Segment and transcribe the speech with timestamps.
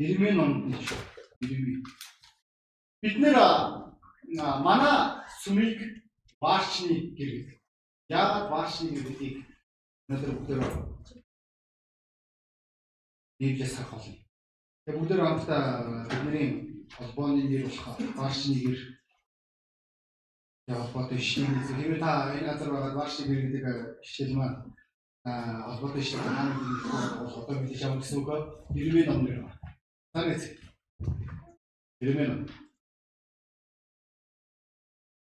[0.00, 0.96] Ирмэн номд гэж
[1.44, 1.84] ирмэн.
[3.02, 3.36] Бид нэр
[4.64, 5.76] манай сүмийг
[6.40, 7.60] ваарчны гэр гэдэг.
[8.08, 9.36] Яагаад ваарчны гэр гэдгийг
[10.08, 10.62] өнөөдөр бүгдээр
[13.40, 14.16] Библиэс харах болно.
[14.84, 15.64] Тэгээ бүгдээр хамтдаа
[16.08, 16.48] бидний
[16.96, 18.78] холбооны нэр болох ваарчны гэр
[20.80, 21.76] холбоотой ишлэл гэсэн.
[21.76, 23.64] Хэрвээ та энэ газар байгаа ваарчны гэр гэдэг
[24.00, 24.58] ишлэл маань
[25.28, 28.28] а холбоотой ишлэл хаана гэдэг бол одоо мэдээж авах гэсэн үг.
[28.72, 29.59] Ирмэн ном нэр байна.
[30.12, 30.42] Санаач.
[32.00, 32.46] Ирмэн ном.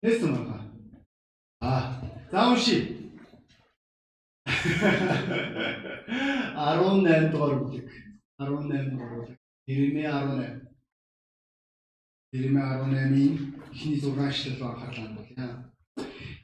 [0.03, 0.61] Nächste Mal.
[1.61, 2.77] А, за унши.
[4.47, 7.91] 18 дугаар бүлэг.
[8.39, 9.39] 18 дугаар бүлэг.
[9.67, 10.69] Ирмэ 18.
[12.33, 15.29] Ирмэ 18-ийн эхний 6 эшлэл анхаарлаа бол.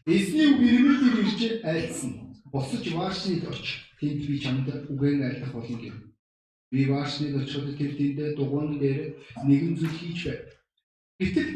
[0.05, 2.13] Эзний үг ирмэлээр ирж айлцсан.
[2.53, 3.67] Босож Вашингтонд оч.
[3.99, 6.16] Тэнд би чамд үгэн айлдах болно гэв.
[6.71, 9.01] Би Вашингтонд очиход тэр тэндээ дугуйн дээр
[9.47, 10.43] нэгэн зүйл хийж байв.
[11.21, 11.51] Гэтэл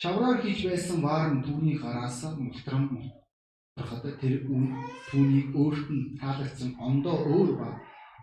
[0.00, 4.64] шавраар хийж байсан ваар нь түүний гараас мултран мултрахад тэр үн
[5.10, 7.68] түүнийг өөрт нь таалагдсан ондоо өөр ба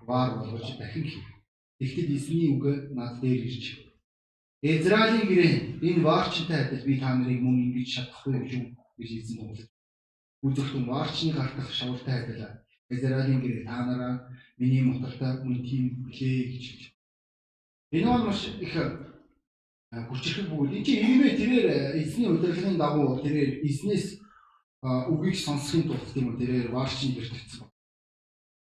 [0.07, 1.27] ваар болгож дахин хийв.
[1.79, 2.63] Тэгтэл эзний үг
[2.95, 3.83] над дээр ирж
[4.63, 5.53] Израилийн гэрээ
[5.83, 9.59] энэ ваарчтай адил би та нарыг мөн ингэж чадахгүй гэж юу гэж эзэн туулж.
[10.39, 12.62] Үзэгтэн ваарчны гартах шавартай адил
[12.95, 14.13] Израилийн гэрээ та нараа
[14.57, 16.65] миний мотортой мөн тийм гэлээ гэж.
[17.91, 18.73] Энэ бол маш их
[20.09, 20.73] хүчрэх бүгд.
[20.73, 21.67] Энд чинь ирмэ тэрээр
[22.01, 24.21] эзний удирдлагын дагуу тэрээр эзнээс
[24.83, 27.69] үгийг сонсохын тулд тийм үү тэрээр ваарчны гэрт тавьсан.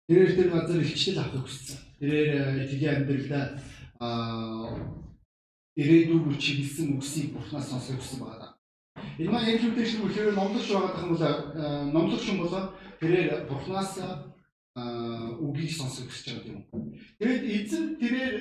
[0.07, 1.77] Тэрээр тэр газар илчлэл авахыг хүссэн.
[1.99, 3.45] Тэрээр тгийн амьдралдаа
[5.75, 8.57] ирээдүйг чиглэсэн үгсийг бурхнаас сонсохыг хүссэн байна.
[9.19, 11.25] Энэ маань яг үүтэй шиг үхээр номлогч байгаа юм бол
[11.93, 12.55] номлогч юм бол
[12.99, 13.93] тэрээр бурхнаас
[15.41, 16.63] үгийг сонсохыг хүсэж байгаа юм.
[17.17, 18.35] Тэгээд эзэн тэрээр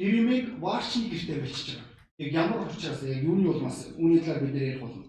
[0.00, 1.88] Иремиг ваарчны гэртээ бичиж байгаа.
[2.18, 5.04] Яг ямар учраас яг юуны улмаас үүний талаар бид ярих болно.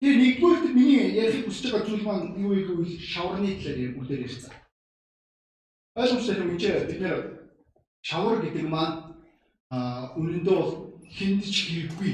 [0.00, 4.54] Тэгээ нэгдүгээр миний ярих хүсэж байгаа зүйл маань юу гэвэл шаврын талаар үлээр ярьцгаа.
[5.96, 7.18] Ойлгомжтой юм чи бид нэр
[8.02, 9.16] шавар гэдэг маань
[9.70, 10.72] а үнэндээ бол
[11.16, 12.12] хүнд ч хэрэггүй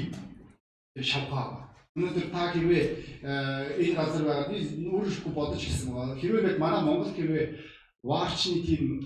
[1.03, 1.62] шавхаа.
[1.93, 2.85] Өнөөдөр та хэрвээ
[3.77, 4.57] энэ газар байгаа би
[4.89, 6.17] өөрөшгүй бодож гисэн байгаа.
[6.17, 7.45] Хэрвээ манай Монгол хэрвээ
[8.01, 8.99] ваарчны тийм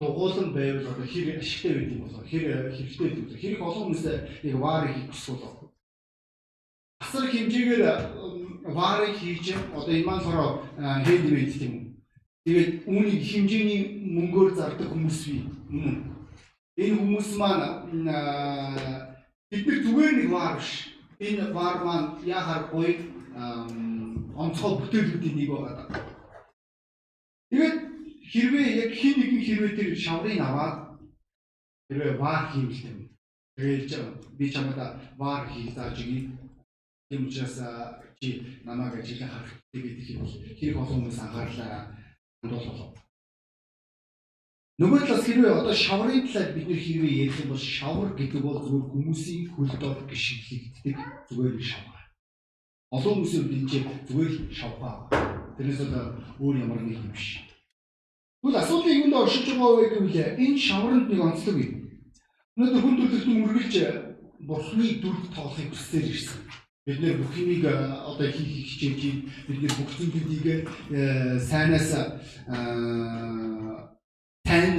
[0.00, 4.94] дугуулan байвал одоо хэр ашигтай байдаг болоо хэр хэрэгтэй байдаг хэрэг олон хүмүүс яг ваарыг
[4.94, 5.72] хийх гэсэн болоо
[7.00, 7.82] асар хэмжээгээр
[8.74, 10.50] ваарыг хийж одоо энэ маань хороо
[11.06, 11.84] хендмейд тийм үү
[12.44, 13.80] тэгээд үүнийг хэмжээний
[14.16, 15.42] мөнгөөр зардаг хүмүүс бий
[16.82, 17.64] энэ хүмүүс маань
[19.50, 20.93] бид нар зүгээр нэг ваар биш
[21.28, 22.94] энэ ваар маань яхаар гоё
[24.42, 25.86] онцгой бүтээлүүдийн нэг байгаа.
[27.50, 27.76] Тэгээд
[28.30, 30.76] хэрвээ яг хин нэгэн хэрвээ тэр шаврыг аваад
[31.88, 32.98] хэрвээ вар хийвэл юм.
[33.56, 33.90] Тэгээд
[34.38, 34.78] би чамд
[35.18, 36.30] вар хийж зааж өгье.
[37.08, 37.56] Тийм учраас
[38.20, 39.98] чи намайг ажиглах харах гэдэг
[40.58, 41.94] хэрэг олон хүмүүс анхаарлаа
[42.42, 43.03] хандуул болов.
[44.74, 48.58] Нөгөө талаас хэрвээ одоо шаврын талаар бид нэр хэрвээ ярих юм бол шавар гэдэг бол
[48.58, 50.96] зөвхөн хүмүүсийн хөлдөө гიშгэлэгддэг
[51.30, 52.02] зүгээр шавар.
[52.90, 55.06] Олон хүмүүсийн бид зүгээр шавхаа.
[55.54, 57.46] Тэрнээс одоо өөр ямар нэг юм биш.
[58.42, 61.74] Тэгвэл асуудлыг юунд оршиж байгаа вэ гэвэл энэ шавранд нэг онцлог юм.
[62.58, 63.74] Өнөөдөр хүн төрөлхтөн үргэлж
[64.42, 66.42] бурхны дүрд тоолохыг хүсээр ирсэн.
[66.82, 69.00] Бид нэр бүх юмыг одоо хийх хичээж
[69.46, 70.66] бид нэр бүх зүйлүүдийг
[71.46, 71.94] сайнаас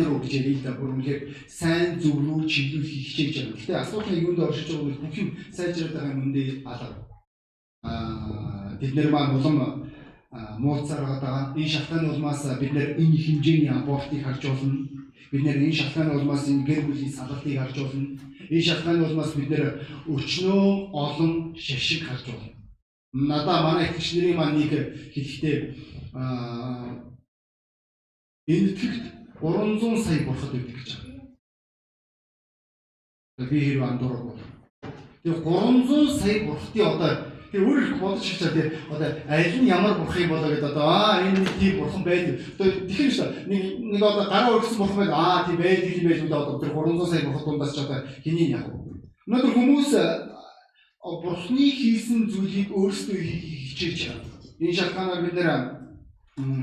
[0.05, 3.53] руу гэж ярил да бүр үнэхээр сайн зөв рүү чиглүүлэх хичээж байгаа.
[3.57, 5.01] Гэхдээ асуудал юунд оршиж байгаа вэ?
[5.01, 6.89] Бүх юм сайжраад байгаа юм үндэ алга.
[7.83, 9.57] Аа бид нэр маань улам
[10.59, 11.53] мууцаар байгаа.
[11.55, 14.87] Энэ шалтгааны улмаас бид нэр энэ хэмжээний абортыг харж болно.
[15.31, 18.07] Бид нэр энэ шалтгааны улмаас энэ гэр бүлийн салгалтыг харж болно.
[18.49, 19.63] Энэ шалтгааны улмаас бид нэр
[20.07, 22.51] өчнөө олон шашиг харж болно.
[23.15, 24.71] Надаа манай ихчнэрийн маань нэг
[25.15, 25.57] хэлэхдээ
[28.51, 29.05] энэ итгэгт
[29.41, 31.23] 300 сая бурхад өгдөг гэж байна.
[33.49, 34.39] Би хэрэг андуурах бол.
[35.23, 39.95] Тэгээ 300 сая бурхтын одоо Тэгээ өөр их бодож чичаа тий одоо аль нь ямар
[39.95, 42.35] бурхан болоо гэдэг одоо аа энэ нэг тийм бурхан байдаг.
[42.59, 43.61] Одоо тэгэхээр шүү нэг
[43.95, 47.07] нэг одоо гараа өргөсөн бурхан байл аа тийм байдаг юм байж одоо одоо тэр 300
[47.07, 48.67] сая бурхан дундаас ч одоо хэний яг.
[49.23, 49.91] Өнөөдөр хүмүүс
[51.05, 54.35] бурхны хийсэн зүйлийг өөрсдөө хичээж байгаа.
[54.59, 55.49] Энэ шалтгаанаар бид нэр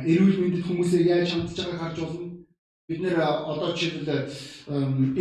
[0.05, 2.22] эрүүл мэндэд хүмүүсээ яаж хандж байгааг харж болно.
[2.89, 4.31] Бид нэр одоо жишээлбэл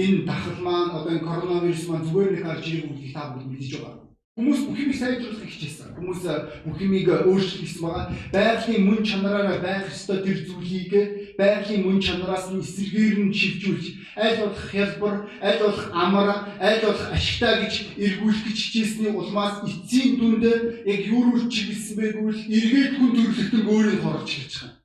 [0.02, 3.72] энэ дахал маань одоо энэ коронавирус маань зүгээр нэг гарч ирэх үгийг та бүгд мэдэж
[3.78, 5.92] байгаа Хүмүүс бүх юмыг сайжруулах хичээсэн.
[5.92, 6.24] Хүмүүс
[6.64, 8.16] бүх юмыг өөрчлөх гэсэн байгаа.
[8.32, 13.86] Байгалийн мөн чанараараа байх ёстой тэр зүйлийг байгалийн мөн чанараас нь эсэргээр нь шивжүүлж,
[14.16, 16.30] аль болох хялбар, аль болох амар,
[16.64, 20.44] аль болох ашигтай гэж эргүүлэх гэж хичээсний улмаас эцсийн дүнд
[20.88, 24.81] яг юу руу чиглэсэн байгүй л эргээд хүн төрлөختөн өөрийг хорж хэлж байгаа.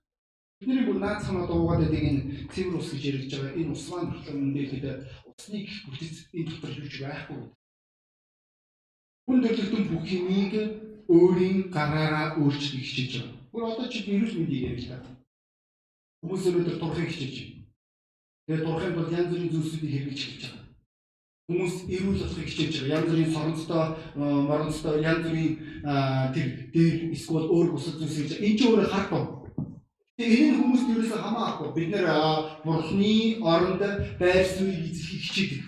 [0.60, 2.22] Бидний бүр наад санаа дуугаад байдаг энэ
[2.52, 3.58] цэвэр ус гэж яригдж байгаа.
[3.60, 4.98] Энэ ус маань болохоор үнэхээр
[5.28, 7.40] усны бүтэц энэ дотор юу ч байхгүй
[9.26, 10.52] Хүн төрлөختөн бүх юмыг
[11.10, 13.34] өөрийн гараараа өөрчлөх хичээж байгаа.
[13.50, 15.02] Бүр одоо чи вирус мэдийг ярил та.
[16.22, 17.66] Хүмүүс өнөөдөр турхыг хичээж байна.
[18.46, 20.64] Тэгээд турхын бол янз бүрийн зүйлсүүдийг хэрэгжиж хэлж байгаа.
[21.50, 22.94] Хүмүүс эрүүл болохыг хичээж байгаа.
[22.94, 25.52] Янз бүрийн соронцтой, моронцтой, янз бүрийн
[26.34, 28.46] тэр дээр эсвэл өөр бусад зүйлс хийж байгаа.
[28.46, 29.45] Энд чинь өөрөө харт байна.
[30.16, 31.68] Энэ хүмүүст ерөөсөө хамаахгүй.
[31.76, 32.08] Бид нэр
[32.64, 33.82] бурхны оронд
[34.16, 35.60] байр суурийг эзлэхийг хичээдэг.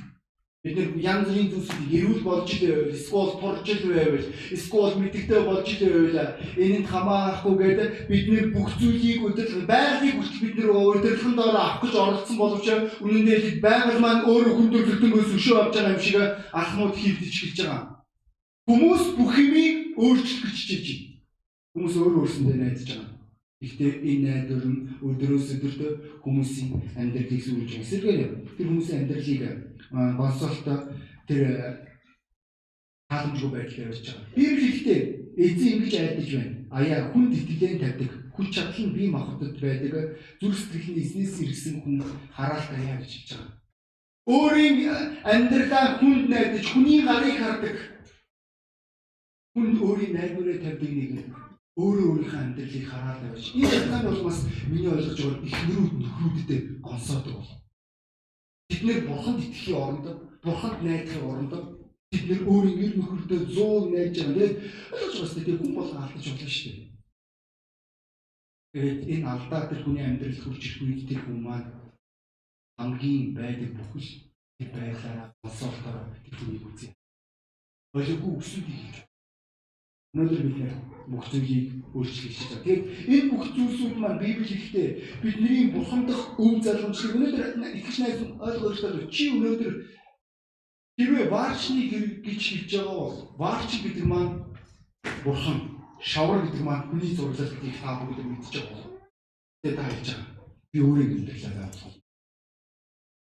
[0.65, 5.41] Бид нэр янз бүрийн зүйлсийг эрүүл болж л байвал, эсвэл турж л байвал, эсвэл мэдэгтэй
[5.45, 6.33] болж л байвал
[6.65, 11.81] энэнд хамаахгүй гэдэг бид нэр бүх зүйлийг өдөрлөх байгалыг хүртэл бид нэр өдөрлөхөн доор авах
[11.85, 12.67] гэж оролцсон боловч
[13.05, 16.17] үнэн дээр байгаль маань өөрөө хүндрэлтэнгөөс өшөө авч байгаа юм шиг
[16.57, 17.85] алхмууд хийгдэж эхэлж байгаа.
[18.65, 21.07] Хүмүүс бүх юмыг өөрчлөх гэж хичээж байна.
[21.77, 23.18] Хүмүүс өөрөө өөрсөндөө найдаж байгаа.
[23.59, 27.91] Гэхдээ энэ найдвар нь өдрөөс өдөрт хүмүүсийн амьдралыг сүрүүлж байгаа.
[27.91, 28.23] Сэргээр
[28.55, 29.43] тэр хүмүүсийн амьдралыг
[30.15, 30.63] болсолт
[31.27, 31.43] тэр
[33.11, 34.31] халамжгүй байдлаар явж байгаа.
[34.39, 35.01] Библи хэлэхдээ
[35.43, 36.55] эзэн ингэж айлдаж байна.
[36.79, 38.11] Аяа хүнд итгэлэн тавьдаг.
[38.39, 39.95] Хүч чадал нь бие махбодод байдаг.
[40.39, 41.99] Зүрх сэтгэлийн эзнээс ирсэн хүн
[42.31, 43.59] хараалт аяа гэж хэлж байгаа.
[44.29, 44.79] Өөрийн
[45.27, 47.77] амьдралаа хүнд найдаж хүний гарыг хардаг.
[49.59, 51.11] Хүнд өөрийн найдварыг тавьдаг нэг
[51.79, 53.45] өөрөө өөрийнхөө амьдралыг хараад байж.
[53.55, 54.39] Энэ ялгаан бол бас
[54.71, 57.53] миний ойлгож байгаа ихнэрүүд нөхрүүдэд гонсоодог бол.
[58.69, 60.07] Бид нэр бурханд итгэхийн оронд
[60.45, 61.53] бурханд найдахын оронд
[62.11, 66.25] бид нэр өөрийн нэр нөхөртөө 100 найж байгаа тийм байгаа шүү дээ хүн бол алдаж
[66.29, 66.89] болно шүү дээ.
[68.73, 71.69] Тэгээд энэ алдаа тэр хүний амьдрал хурж ирэх үед тэр хүн маань
[72.79, 74.11] хамгийн байдаг бүхэл
[74.59, 76.91] тэр байдлаараа болсоолтоор тэр хүнийг үзье.
[77.97, 79.09] Ойлгохгүй өсөлтийг хийж
[80.17, 80.73] Өнөөдөр бид нэр
[81.11, 81.67] бүх зүйлийг
[81.97, 82.65] өөрчлөх гэж байна.
[82.65, 84.89] Тэгээд энэ бүх зүйлсүүд маань Библи хэлэхдээ
[85.23, 87.47] бидний бурхандах өв залгамжлыг өнөөдөр
[87.79, 89.09] итгэж найз хэрэгтэй.
[89.09, 89.73] Чи өнөөдөр
[90.99, 91.83] хэрвээ ваарчны
[92.27, 94.35] гэж хэлж байгаа бол ваарч гэдэг маань
[95.25, 95.59] бурхан,
[96.03, 98.87] шавар гэдэг маань хүний зурлалтыг та бүгд мэдчихэж байгаа.
[99.63, 100.27] Тэгээд та хэлж байгаа.
[100.73, 101.97] Би өөрийн амьдралаа ойлгох.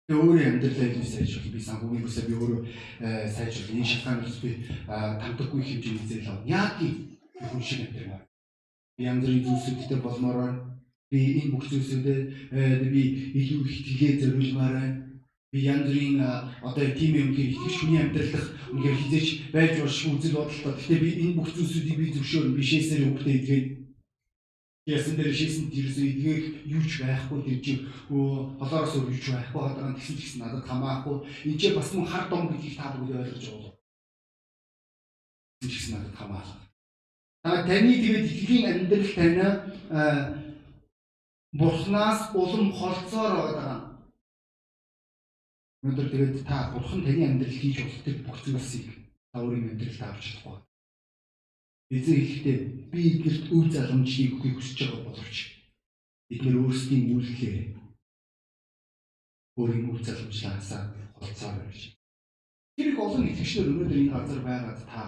[0.08, 2.62] Би өөрийн амьдралаа илүү сайжруулах, би санхүүгийн бүсээ би өөрөө
[3.06, 4.50] э, сайжруулах, энэ шалтгаанаас би
[4.88, 6.82] тамдаггүй хэмжээний зээл авах.
[6.82, 8.28] Ийм хүн шиг амьдрал.
[8.98, 10.60] Би янз бүрийн зүйлсүүдтэй болмоор байна.
[11.12, 12.20] Би энэ бүх зүйлсүүдэд
[12.52, 13.02] э, би
[13.40, 14.98] илүү их тгээ зориулмаар байна.
[15.52, 20.12] Би янз бүрийн одоо тийм юм гээд итгэж хүний амьдрал дах үнээр хизээч байж болшгүй
[20.20, 20.74] үзэл бодолтой.
[20.76, 23.68] Гэхдээ би энэ бүх зүйлсүүдийг би зөвшөөрн бишээсээр үгтэй идгээд
[24.90, 27.74] Ясан дээр шийсэн тэрс эдгэх юу ч байхгүй тэр чи
[28.10, 32.26] холоороос өөр юу ч байхгүй хадагаа тэгсэн тэгсэн надад хамаахгүй энэ ч бас мөн хар
[32.26, 33.74] дом гэдгийг та бүгд ойлгож байгаа.
[35.62, 36.69] Тэгсэн надад хамаалаа.
[37.44, 39.40] Та таны тэгээд итгэлийн амьдрал тань
[41.56, 43.76] Бурханаас улам холцоор байгаа.
[45.82, 48.88] Өнөөдөр тэгээд та Бурхан таны амьдрал хийж болдог бүх зүйлсийг
[49.32, 50.58] та өөрийн амьдралд авч чадахгүй.
[51.90, 52.58] Эзэн хэлэхдээ
[52.92, 55.38] би эдгэрт үр заламжийг өгөхийг хүсэж байгаа боловч
[56.30, 57.58] бид нэр өөрсдийн үйлдэлээр
[59.58, 60.82] өөрийн үр заламжлаасаа
[61.18, 61.98] холцоо байж.
[62.76, 65.04] Тэр их олон итгэгчнэр өнөөдөр энэ газар байгаад та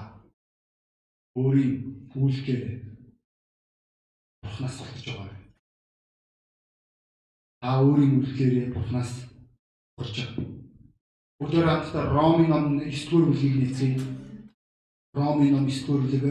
[1.37, 2.63] өөрийн үйлдэлээр
[4.41, 5.37] Бурханаас холтож байгаа.
[7.61, 9.11] Та өөрийн үйлдэлээр Бурханаас
[9.97, 10.45] холж байгаа.
[11.39, 13.99] Бүгдээр хамтдаа Ромын ном 9 дугаар бүлгийг нэцгээе.
[15.13, 16.25] Ромын ном 9 дугаар бүлэг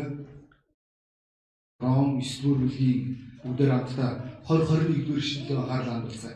[1.80, 2.98] Ром 9 дугаар бүлгийн
[3.42, 4.10] бүгдээр хамтдаа
[4.44, 6.34] 20 21 дугаар эшлэлээр анхаарал хандуулсан.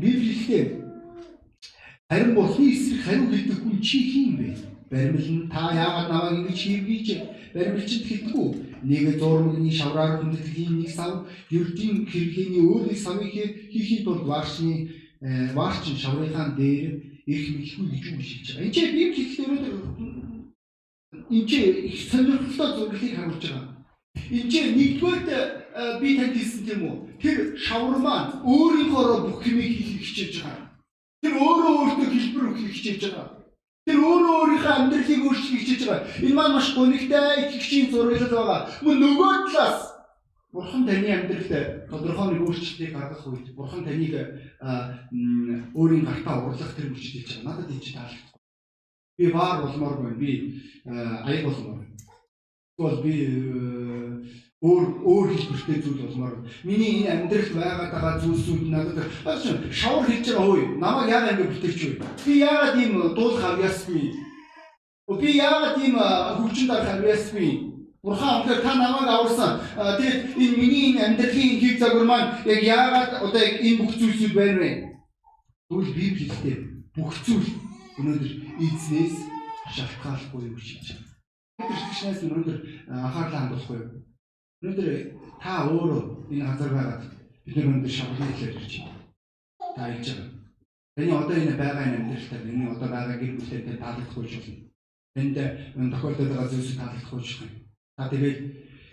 [0.00, 0.70] Библиэлд
[2.10, 4.48] харин бурхны эсрэг хариу хэлдэг хүн чи хин бэ?
[4.90, 7.08] Баримл нь та яагаад намайг ингэж хийвгийч
[7.54, 8.48] баримлчд хэлдэггүй.
[8.82, 14.90] Нэг зурмагны шавраар хүндэтгэлийн нэг сав, ердийн хэрэглээний өөр нэг савыг хийхин тулд варшны
[15.54, 18.64] варчин шаврынхаа дээр ирэх мэдэхгүй гэж үг шилж байгаа.
[18.64, 19.76] Энд чинь Библи хэлдэг өнөөдөр
[21.30, 23.66] энэ чинь их сонирхолтой зөвлөлийг харуулж байгаа.
[24.30, 25.28] Энд чинь нэгдүгээрт
[26.00, 26.96] би танд хэлсэн тийм үү?
[27.20, 30.66] Тэр шавар маань өөрийнхоороо бүх юмыг хийх хичээж байгаа.
[31.22, 33.26] Тэр өөрөө өөртөө хэлбэр өгөх хичээж байгаа.
[33.90, 36.06] Тэр өөрөө өөрийнхөө амьдралыг өөрчлөх хичээж байгаа.
[36.22, 38.60] Энэ маань маш гонигтай итгэгчийн зураглал байгаа.
[38.86, 39.78] Мөн нөгөө талаас
[40.54, 44.14] Бурхан таны амьдралд тодорхой нэг өөрчлөлтийг гаргах үед Бурхан таныг
[45.74, 47.46] өөрийн гартаа урлах тэр хүчтэй хийж байгаа.
[47.50, 48.38] Надад энэ чинь таалагдсан.
[49.18, 50.18] Би баар болмоор байна.
[50.22, 50.30] Би
[50.86, 51.82] аяг болмоор.
[52.78, 53.14] Тэгвэл би
[54.60, 56.34] өөр өөр хэлбэртэй зүйл болмоор
[56.68, 61.50] миний энэ амьдралд байгаад байгаа зүйлсүүд надад баасан шавар хийж байгаа хөөе намайг яагаад ингэ
[61.52, 61.92] бүтээч вэ
[62.24, 64.06] би яагаад ийм дуулах авьяасгүй
[65.20, 67.70] би яагаад ийм хөгжин дарах авьяасгүй
[68.02, 69.60] Бурхан өнөхөр та намайг аварсан.
[69.76, 74.32] Тэгээд энэ миний энэ амьдралын хийг загвар маань яг яагаад одоо яг энэ бүх зүйлсүүд
[74.32, 74.72] байна вэ?
[75.68, 76.58] Тэгвэл Библи хэлдэг
[76.96, 77.48] бүх зүйл
[78.00, 79.16] өнөөдөр эзнээс
[79.76, 81.04] шалтгааллахгүй гэж байна.
[81.60, 83.99] Christianээс өнөөдөр анхаарлаа хандуулахгүй юу?
[84.60, 84.88] Өнөөдөр
[85.40, 87.02] та өөрөө энэ газар байгаад
[87.44, 89.00] бид нар өнөөдөр шавхны хэлээр ирж байна.
[89.76, 90.40] Та хэлж байгаа.
[90.96, 94.68] Таны одоо энэ байгаа энэ амьдралтай энэ одоо байгаа гэр бүлтэй таалагдахгүй ч болно.
[95.16, 95.36] Энд
[95.80, 97.58] энэ тохиолдод байгаа зүйлс таалагдахгүй ч болно.
[97.96, 98.38] Та тэгээд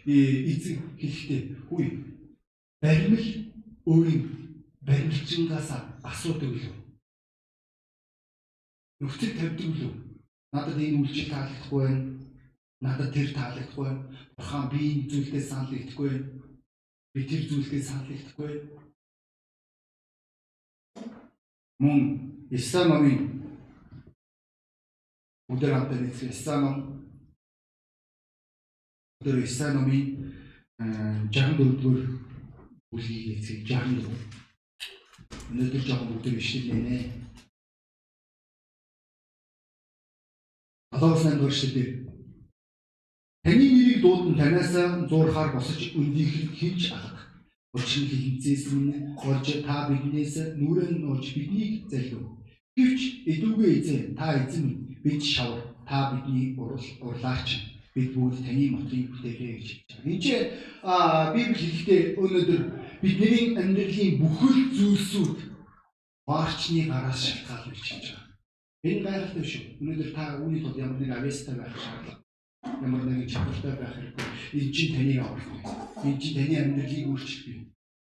[0.08, 1.86] эзэн хэлэхдээ хүй
[2.80, 3.28] баримл
[3.92, 4.24] өөрийн
[4.88, 5.70] баримлчингаас
[6.00, 6.76] асуудаг үлээ.
[9.04, 9.94] Нөхцөл тавьдаг үлээ.
[10.56, 12.17] Надад энэ үйлчлэл таалагдахгүй байна.
[12.82, 13.90] Надад тэр таалагдахгүй.
[14.38, 16.30] Бурхан би энэ зүйлдээ санал байна.
[17.14, 18.62] Би тэр зүйлдээ санал байна.
[21.80, 22.00] Мөн
[22.50, 23.20] Исаи номын
[25.50, 26.78] өдөр нэгтгэх Исаи ном
[29.22, 30.34] Тэр Исаи номын
[30.78, 32.06] 64 дугаар
[32.90, 34.06] бүлгийг эцэг 64.
[35.50, 36.98] Өнөөдөр жоохон бүгд бишлэнэ.
[40.94, 42.17] Алаас нэг өршөлтэй.
[43.48, 44.75] Таны нэрийг дуудан танаас
[45.10, 47.24] зуурхаар босож өндийг хинж алга.
[47.80, 52.27] Нь хинцээс минь болж та биднээс нүрэн нууж биднийг залхив.
[52.75, 53.01] Гэвч
[53.32, 57.50] эдүүгээ эзэн та эзэн бид шавар та бидний урлаач
[57.96, 60.20] бид бүгд таны мотыг бүтээлээ гэж хэлж
[60.84, 61.32] байгаа.
[61.32, 62.62] Энд чинь Библи хэлэхдээ өнөөдөр
[63.00, 65.38] бидний амьдралын бүхэл зүйлсүүд
[66.27, 68.27] варчны гараас шалтгаалж хэлж байгаа.
[68.84, 69.63] Энэ гайхалтай шүү.
[69.80, 72.27] Өнөөдөр та үүний тулд ямар нэг авьяастай байх шаардлага
[72.64, 74.28] ямар нэгэн чадвартай байх хэрэгтэй.
[74.58, 76.06] Энэ чинь таныг аврах.
[76.06, 77.58] Энэ чинь таны амьдралыг өөрчилдөг.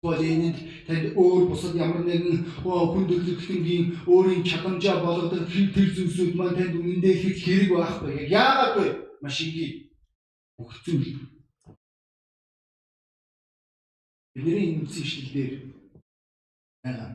[0.02, 6.76] Бол энэнд танд өөр бусад ямар нэгэн хүндрэлтэнгийн өөрийн чадамжаа болгодог тэр зүйлсүүд маань танд
[6.80, 8.32] үнэндээ их хэрэг байхгүй.
[8.32, 9.10] Яагаад вэ?
[9.22, 9.92] машингийн
[10.58, 11.20] бүх зүйл
[14.34, 15.54] бидний энэ үсэн ишлэлээр
[16.84, 17.10] байгаа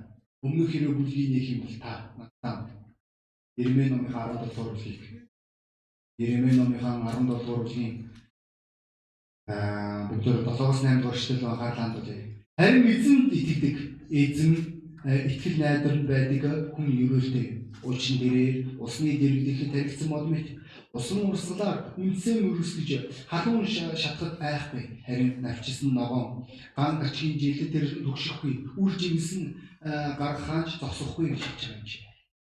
[0.44, 2.68] өмнөх хэрэг бүлгийн нэг юм бол та надад
[3.56, 5.23] Ирмэ номын 17 дугаар бүлгийг
[6.18, 7.94] Ирмэ номын 17 дугаар бүлгийн
[9.48, 12.24] аа бүгд 7-8 дугаар ишлэл анхаарлаа хандуулъя.
[12.58, 13.76] Харин эзэнд итгэдэг
[14.10, 14.52] эзэн
[15.30, 17.46] итгэл найдвар байдаг хүн ерөөлтэй.
[17.82, 18.50] Учир нь дээрээ
[18.84, 20.46] усны дэргэдэхэд таригдсан мод мэт
[20.94, 26.46] Усан урсгалаар үнсэн өргөсгөж халуун шатхад айхгүй харин навчсан ногоон
[26.78, 31.98] ган гачгийн жилд тэр төгшөхгүй үл жимсэн гаргахаач зогсохгүй гэж хэлж байгаа юм чи.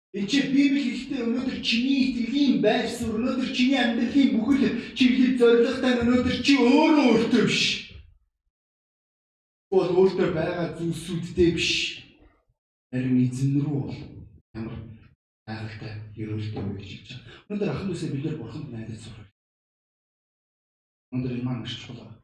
[0.09, 4.65] Чи Библи хэлэхдээ өнөөдөр чиний итгэлийн байр суурь өнөөдөр чиний амьдралын бүхэл
[4.97, 7.61] чиглэл зорилготой өнөөдөр чи өөрөө өөртөө биш.
[9.69, 11.69] Бол өөртөө байгаа зүйлсүүдтэй биш.
[12.89, 13.97] Харин эзэн рүү бол
[14.57, 14.75] ямар
[15.45, 17.45] гайхалтай ерөөлтэй хэлж байгаа.
[17.53, 19.29] Өнөөдөр ахын үсээ бид нар бурханд найдаж сурах.
[21.13, 22.17] Өнөөдөр маш чухал байна.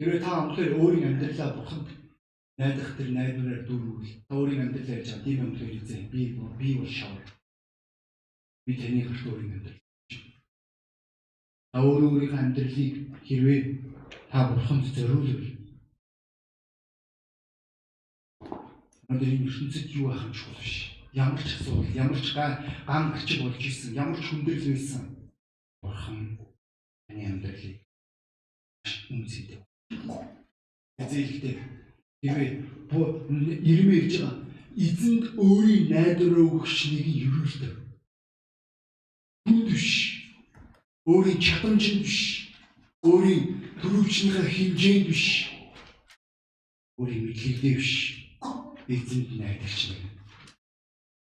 [0.00, 2.03] Хэрвээ та өнөхөр өөрийн амьдралаа бурханд
[2.58, 6.20] найдах тэр найдвараар дүүрвэл өөрийн амьдралаа ярьж байгаа тийм өнөхөр эзэн би
[6.58, 7.26] би бол шавар.
[8.66, 9.80] Би таны гэрт өөрийн амьдрал.
[11.72, 12.94] Та өөрөө өөрийнхөө амьдралыг
[13.26, 13.60] хэрвээ
[14.30, 15.42] та бурханд зориулвал
[19.04, 23.60] Өнөөдөр энэ ертөнцид юу ахын чухал биш ямар ч асуудал, ямар ч ган гарчиг болж
[23.62, 25.30] исэн, ямар ч хүндрэл байсан
[25.82, 26.38] бурхан
[27.06, 27.78] таны амьдралыг
[29.10, 29.62] үнцэдэг.
[30.98, 31.83] Эзэлхтэй
[32.24, 32.50] тэрвээ
[33.70, 34.44] ирмэ гэж байгаа
[34.76, 37.72] эзэнд өөрийн найдвараа нэг ерөөлтэй.
[39.46, 39.90] Түнд биш.
[41.06, 42.50] Өөрийн чадамжинд биш.
[43.06, 43.42] Өөрийн
[43.78, 45.26] төрөвчнийхээ хинжээнд биш.
[46.98, 47.92] Өөрийн мэдлэгдээ биш.
[48.88, 50.02] Эзэнд найдагч нэг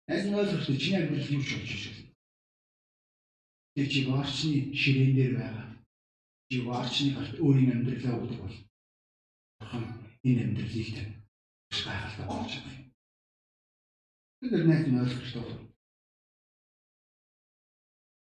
[0.10, 1.96] Найз нь ойлгохтой чиний амьдрал юу ч болж шүү.
[3.78, 5.68] Тэр чи варчны ширээн дээр байгаа.
[6.50, 8.58] Чи варчны гарт өөрийн амьдралаа өгдөг бол.
[9.62, 11.14] Бурхан энэ амьдралыг тань
[11.86, 12.88] гайхалтай болж байгаа юм.
[14.40, 15.70] Тэр найз нь ойлгохтой.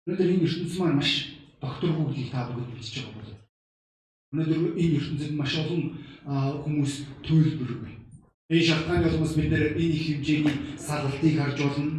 [0.07, 1.11] Өнөөдөр энэ ертөнцийн маань маш
[1.62, 3.35] доктор бүгдийг та бүгд бичиж байгаа бол.
[4.33, 5.83] Өнөөдөр энэ ертөнцид маш олон
[6.62, 6.93] хүмүүс
[7.27, 8.03] төлөвлөрөв
[8.53, 11.93] Энэ шалтгааны улмаас бид нэр энэ их хэмжээний салгалтыг харж болно.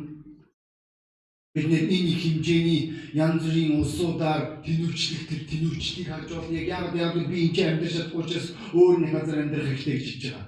[1.55, 2.81] Бид нэр энэ их хэмжээний
[3.13, 6.57] янз бүрийн улсуудаар тэнүүрчлэх тэр тэнүүрчлийг харж болно.
[6.57, 10.23] Яг яагаад яагаад би энэ амьдрах чадахгүй учраас өөр нэг газар амьдрах хэрэгтэй гэж хэлж
[10.33, 10.47] байгаа.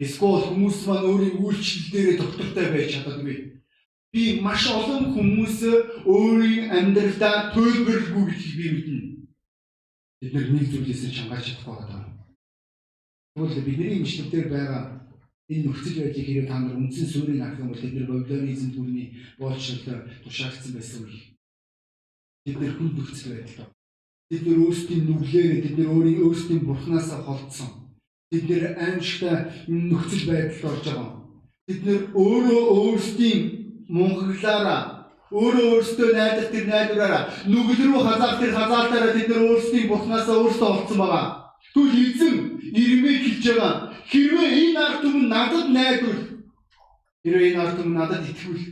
[0.00, 3.36] Эсвэл хүмүүс маань өөрийн үйлчлэл дээрээ доктортой байж чаддаггүй.
[4.12, 5.56] Би маш олон хүмүүс
[6.08, 9.00] өөрийн амьдралдаа төлбөрлгүй гэдгийг би мэднэ.
[10.20, 12.16] Бид нэг зүйлээс чангааж чадахгүй байна.
[13.36, 14.82] Тэгвэл бидний имчнэлээр байгаа
[15.52, 19.06] энэ нөхцөл байдлыг хэрэг та нар үндсэн суурийг харах юм бол бид нар Бабилонизм түүний
[19.36, 21.35] боолчлол тушаагдсан байсан үе.
[22.46, 23.66] Бид нар хүн нөхцөл байдал.
[24.30, 27.70] Бид нар өөрсдийн нүглээрээ бид нар өөрийн өөрсдийн бурхнаас холдсон.
[28.30, 31.10] Бид нар аимшигтай нөхцөл байдалд орж байгаа.
[31.66, 33.40] Бид нар өөрөө өөрсдийн
[33.90, 34.96] мунхаглаараа
[35.30, 40.68] өөрөө өөрсдөө найдах тэр найдвараараа нүгэл рүү хазаах тэр хазаалтаараа бид нар өөрсдийн бурхнаасаа өөрсдөө
[40.70, 41.26] олцсон байгаа.
[41.74, 42.34] Тэгвэл эзэн
[42.78, 43.74] ирмээ хэлж байгаа.
[44.06, 46.18] Хэрвээ энэ ард түмэн надад найдвар
[47.26, 48.64] хэрвээ энэ ард түмэн надад итгүүл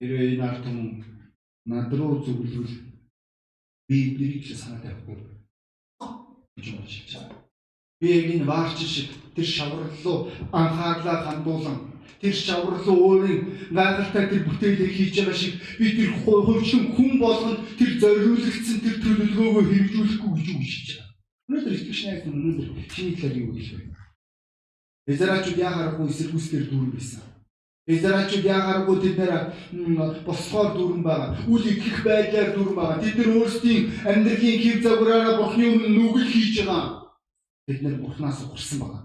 [0.00, 1.09] хэрвээ энэ ард түмэн
[1.66, 2.74] над руу зөвлөвөл
[3.88, 5.16] би эднийг ч санаа тавихгүй
[6.56, 7.34] гэж бодож байна.
[8.00, 11.78] Би яг энэ ваарч шиг тэр шаврал руу анхаарлаа хандуулан
[12.20, 17.60] тэр шавар руу өөрийн гайхалтай тэр бүтээлийг хийж байгаа шиг би тэр хувьчин хүн болгонд
[17.78, 21.08] тэр зориулагдсан тэр төлөвлөгөөгөө хэрэгжүүлэхгүй гэж үгшиж байгаа.
[21.48, 23.96] Өнөөдөр итгэж найз өнөөдөр чиний талаар юу гэж байна?
[25.10, 27.29] Израильчууд яхаарахгүй эсэргүүцлэр дүүрэн байсан.
[27.96, 29.32] Израильчууд яхаарахгүй тэд нэр
[30.26, 31.30] босгоор дүүрэн байгаа.
[31.50, 33.02] Үл итгэх байдлаар дүүрэн байгаа.
[33.02, 36.84] Тэд нар өөрсдийн амьдралын хэв загвараараа Бурхны өмнө нүгэл хийж байгаа.
[37.66, 39.02] Тэд нар Бурхнаас ухарсан байгаа.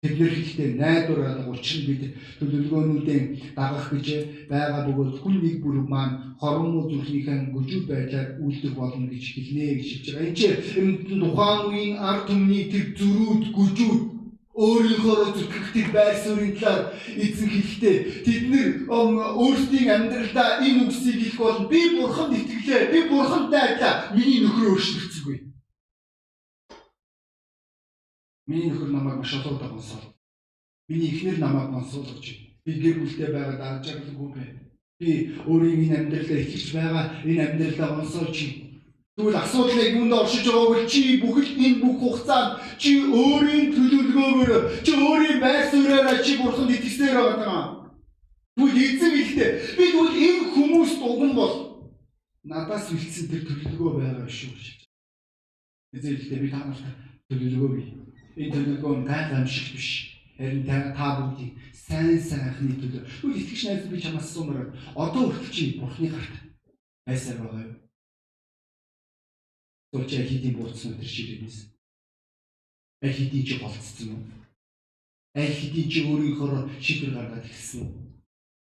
[0.00, 4.06] Тэдгээр хэлтэй найдвар алга учир бид төлөвлөгөөнүүдийн дагах гэж
[4.48, 9.76] байгаа бөгөөд хүн нэг бүр маань хорон муу зүрхнийхэн гүжил байдлаар үйлдэх болно гэж хэлнэ
[9.76, 10.24] гэж хэлж байгаа.
[10.24, 14.00] Энд чинь тухайн үеийн ард түмний тэр зөрүүд гүжүүд
[14.54, 21.38] өөрийнхөө зүтгэх тэр байр суурийн талаар эзэн хэлэхдээ тэд нэр өөрсдийн амьдралдаа энэ үгсийг хэлэх
[21.38, 25.50] бол би бурханд итгэлээ би бурханд дайдлаа миний нөхөр өөрчлөгдсөнгүй
[28.50, 30.00] Миний нөхөр намайг маш олон удаа гонсоо.
[30.88, 32.50] Миний эхнэр намайг гонсуулгаж байна.
[32.64, 34.60] Би гэр бүлтэй байгаад арж агалгүй байна.
[34.98, 35.10] Би
[35.46, 38.69] өөрийн энэ амьдралаа итгэж байгаа энэ амьдралаа гонсоолж байна.
[39.20, 45.38] Тэгвэл асуудлыг юунд оршиж байгааг чи бүхэл энэ бүх хугацаанд чи өөрийн төлөвлөгөөгөөр чи өөрийн
[45.44, 47.84] байр суурьаараа чи бурханд итгэснээр байгаа.
[48.56, 51.54] Тэгвэл эзэн ихтэй би тэгвэл энэ хүмүүс дуган бол
[52.48, 54.88] надаас үлдсэн тэр төлөвлөгөө байгаа шүү гэж.
[56.00, 56.80] Эзэн ихтэй би та нарт
[57.28, 57.88] төлөвлөгөө бий
[58.40, 59.90] энэ төлөвлөгөө нь гайхамшиг биш.
[60.40, 63.04] Харин та бүгдийг сайн сайхны төлөө.
[63.04, 66.34] Үгүй итгэж найз би чамаас асуумаар одоо хүртэл чи Бурхны гарт
[67.04, 67.89] байсаар байгаа юу?
[69.92, 71.66] Зөвч хэдийн буурсан өдр ширээс.
[73.02, 74.22] Аль хэдийн чи голцсон юм?
[75.34, 77.86] Аль хэдийн чи өөрийнхөө шийдвэр гаргаад үү?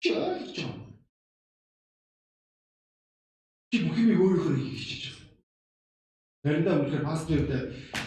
[0.01, 0.89] Чи ойлгож байгаа.
[3.71, 5.19] Чи бүх юм өөрийнхөө хийх гэж байна.
[6.45, 7.51] Заримдаа үнэхээр пасторууд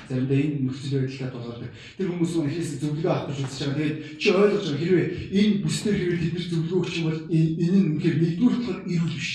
[0.08, 1.72] заримдаа энэ нөхцөл байдлаа тулгардаг.
[1.98, 3.76] Тэр хүмүүс ихээс зөвлөгөө авах гэж үзэж байгаа.
[3.76, 7.76] Тэгээд чи ойлгож байгаа хэрвээ энэ бүснэр хэрвээ тэд нар зөвлөгөө өгч юм бол энэ
[7.76, 9.32] нь үнэхээр нэгдүгээр болохоор эрүүл биш.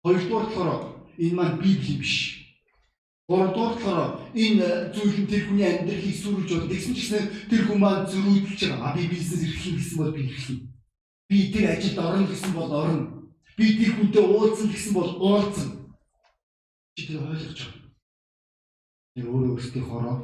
[0.00, 0.82] Хоёрдугаар болохоор
[1.18, 2.37] энэ маань библи биш.
[3.28, 7.76] Гуравдугаар болохоор энэ зүйл нь тэр хүний амьдралыг сүрүүлж бол тэгсэн ч гэсэн тэр хүн
[7.76, 8.96] маань зөрүүдэлж байгаа.
[8.96, 10.60] Би бизнес эрхлэх гэсэн бол би эрхлэх.
[11.28, 13.04] Би тэр ажилд орно гэсэн бол орно.
[13.60, 15.68] Би тэр хүнтэй уулзсан гэсэн бол уулзсан
[16.96, 17.92] чи тэр ойлгож байгаа.
[19.12, 20.16] Тэр өөрөө өөрсдийн хороо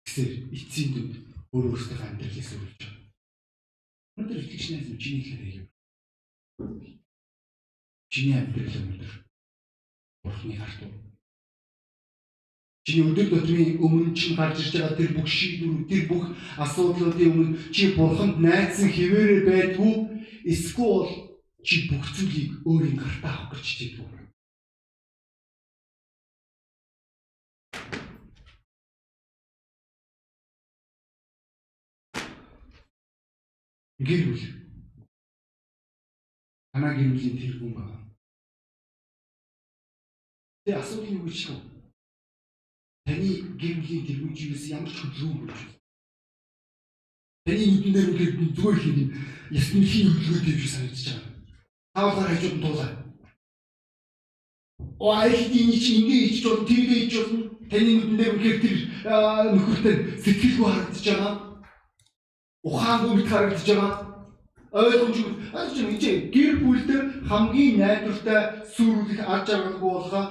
[0.00, 1.14] гэсээр эцсийн дүнд
[1.52, 3.04] өөрөө өөрсдийн амьдралыг сүрүүлж байгаа.
[4.16, 5.68] Өнөөдөр итгэж найз минь чиний хэлээр юм.
[8.08, 9.12] Чиний амьдрал өнөөдөр
[10.24, 11.05] Бурхны харт уу?
[12.86, 17.58] Чиний өдөр өдрийн өмнө чинь гарч ирж байгаа тэр бүх шийдвэрүүд, тэр бүх асуудлуудын өмнө
[17.74, 19.94] чи Бурханд найдсан хിവэрэ байдгүй
[20.46, 21.10] эсвэл
[21.66, 24.06] чи бүх зүйлийг өөрийн гартаа авах гэж чийдгүй.
[34.06, 34.44] гэр бүл.
[36.72, 37.98] Танаа гэр бүлийн тэр хүн байна.
[40.62, 41.75] Тэгээ асуудал юу гэж вэ?
[43.06, 43.76] Таны тэр
[44.18, 45.78] хүн чигээс ямар ч хөдөлгөөн болж байна.
[47.46, 48.98] Таны нүдэн дээр үнээр зүгээр хийх
[49.54, 51.30] ясны хин хөдөлгөөтэй биш санагдаж байгаа.
[51.94, 52.90] Таавар хажууд нь туулаа.
[54.98, 57.32] Оо айхдийн чи ингэ ичж бол тэргээ ичж бол
[57.70, 58.76] таны нүдэн дээр үнээр тэр
[59.54, 61.46] нөхөртэй сэтгэлгүй харагдаж байгаа
[62.66, 64.15] ухаангүй мэт харагдаж байгаа.
[64.76, 65.32] Ойлгомжгүй.
[65.56, 68.40] Ажиж энэ гэр бүлдэр хамгийн найдвартай
[68.76, 70.24] сүрүүлэх аж аргалгүй болгоо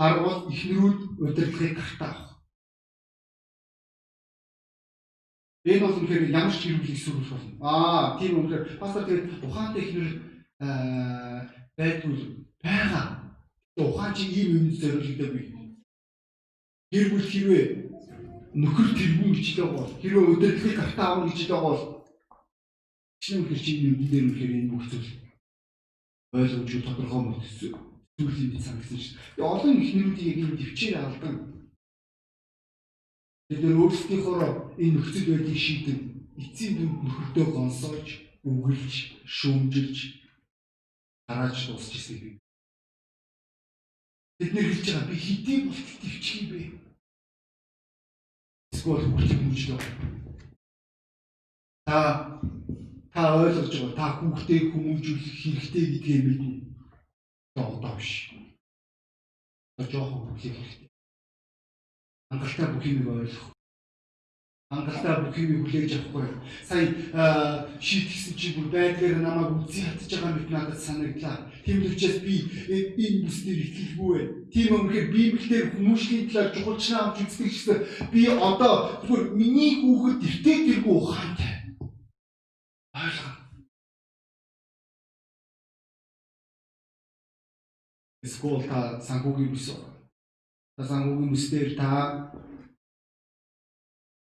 [0.00, 2.32] арга бол ихнэрүүд удирдлагыг гартаа авах.
[5.68, 7.52] Энэ бол үнэхээр ямар ч гэр бүлийг сүрүүлэх болно.
[7.60, 10.10] Аа, тийм үнэхээр пастор тэгээд ухаантай ихнэр
[11.76, 12.16] байдгүй
[12.64, 13.06] байгаа.
[13.76, 15.32] Ухаан чи ийм юм зориулдаг.
[16.92, 17.64] Гэр бүл хэрвээ
[18.54, 21.93] нөхөр тэргүүн гэж байгаа бол хэрвээ удирдлагыг гартаа авах гэж байгаа бол
[23.24, 25.10] Чиний үнээр чи энэ үдэн дээр үнээр энэ бүх зүйл
[26.36, 29.16] ойлгомжгүй тодорхой мөн зүйлийг би санагдсан шүү.
[29.32, 31.34] Тэгээ олон ихнэрүүдийг яг энэ төвчээр алдан.
[33.48, 34.40] Тэгэхээр өөрсдийнхөө
[34.76, 36.00] энэ нөхцөл байдлыг шийдэн
[36.36, 38.08] эцсийн дүнд нөхөртөө гонсоож,
[38.44, 38.92] үгэлж,
[39.24, 39.98] шүүмжилж
[41.24, 42.36] гарааж дуусчихсан юм.
[44.36, 46.60] Бид нэр хэлж байгаа би хэдий болтол төвчих юм бэ?
[48.76, 49.80] Эсвэл хүртэл мөчлөө.
[51.88, 51.96] Та
[53.14, 56.50] та ойлгож байгаа та хүүхдээ хүмүүжүүлэх хэрэгтэй гэдгээ мэднэ.
[57.54, 58.34] Одоо биш.
[59.78, 60.88] Жоохон бүхийг хэрэгтэй.
[62.30, 63.54] Хангалттай бүх юм ойлгох.
[64.74, 66.26] Хангалттай бүх юм хүлээж авахгүй.
[66.66, 71.46] Сая шийтгсэн чи бүр байдгаар намайг үзий хатж байгаа мэт надад санагдлаа.
[71.62, 72.34] Тийм учраас би
[72.66, 74.32] энэ бүснээр итгэлгүй байна.
[74.50, 77.78] Тийм өмнөхөр Библиэлд хүмүүшлийн талаар чухалчнаа авч үздэг гэсэн
[78.10, 78.74] би одоо
[79.06, 81.53] зүгээр миний хүүхэд тэртээ тэргүй ухаантай.
[83.04, 83.32] Ойлгоо.
[88.24, 89.66] Эсвэл та санхүүгийн бүс.
[90.76, 91.90] Та санхүүгийн бүсдэр та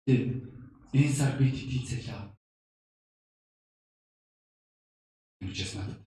[0.09, 2.33] энэ сар бид хэдий цалаа.
[5.45, 6.01] Юучээс надад.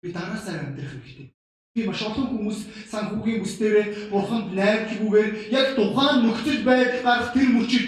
[0.00, 1.28] Би дараа сар амьдрах хэрэгтэй.
[1.74, 2.58] Би маш олон хүмүүс
[2.92, 7.86] санхүүгийн бүсдэрээ бурханд найрлгүйгээр яг тухайн нөхцөл байдал гарах тэр мөчид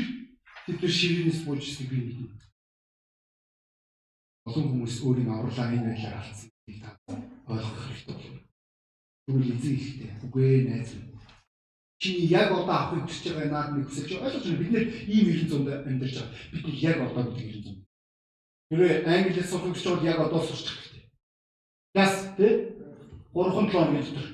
[0.66, 2.39] тэд нар ширээс бууж ирснийг би мэднэ.
[4.50, 6.50] Олон хүмүүс өөрийн авралаа энэ байдлаар алдсан
[6.82, 6.90] та
[7.46, 8.40] ойлгох хэрэгтэй болно.
[9.26, 10.10] Тэгвэл эзэн ихтэй.
[10.26, 11.14] Үгүй ээ найз минь.
[12.02, 14.10] Чиний яг одоо авахыг хүсэж байгаа наад нэг хүсэж.
[14.18, 14.58] Ойлгож байна.
[14.58, 16.34] Бид нэр ийм эрен зунд амьдарч байгаа.
[16.50, 17.82] Бид яг одоо гэдэг эрен зунд.
[18.70, 21.04] Тэрээ англиас сурах гэж бол яг одоо сурчих хэрэгтэй.
[21.94, 22.54] Яс тий?
[23.30, 24.26] 3-7 хоногийн дотор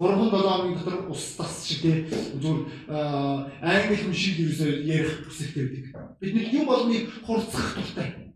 [0.00, 1.96] 3-7 хоногийн дотор ус тас шиг тий
[2.44, 2.60] зүгээр
[3.64, 6.18] англи хүн шиг ерөөсөө ярих хүсэлтэй байдаг.
[6.20, 8.27] Бид нэг юм болгоныг хурцгах туфтай.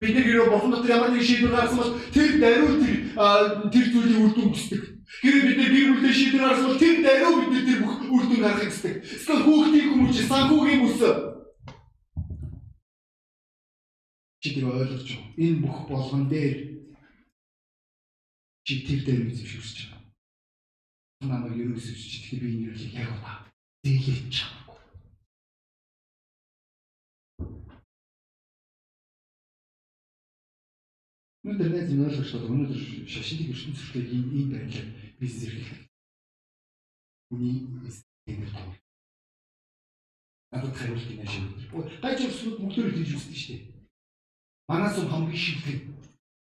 [0.00, 2.96] Бид нэг хэрэг бурхан дотор ямар нэг шийдвэр гаргасан бол тэр даруй тэр
[3.68, 4.82] тэр зүйлийн үр дүн хүсдэг.
[5.20, 8.72] Хэрэг бид нэг бүлийн шийдвэр гаргасан бол тэр даруй бид тэр бүх үр дүн гаргахыг
[8.72, 8.94] хүсдэг.
[9.04, 11.00] Эсвэл хүүхдийн хүмүүж санхүүгийн бүс
[14.40, 15.36] чи тэр ойлгож байгаа.
[15.36, 16.56] Энэ бүх болгон дээр
[18.64, 20.00] чи тэр дээр үзэвшүүлж байгаа.
[21.28, 23.44] Намайг юу гэсэн чи тэгэхээр би энэ яг удаа
[23.84, 24.59] зээлж чам.
[31.40, 35.88] Өнөөдөр найз нь ойлгож бол өнөөдөр шашиныг ертөнц зөвхөн ийм ийм байдлаар бизнес эрхлэх.
[37.32, 38.76] Үний эсгээр тав.
[40.52, 41.48] Надад хариулт юм шиг.
[42.04, 43.72] Гайч өсвөд бүгдөө хийж үзсэн шүү дээ.
[44.68, 45.78] Манаас нь хамгийн шилдэг.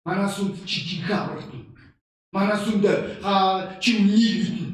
[0.05, 1.65] Манаас нь чи жинхэнэ аврагдана.
[2.29, 2.85] Манаас нь
[3.25, 3.33] ха
[3.81, 4.69] чи үнийг мэднэ.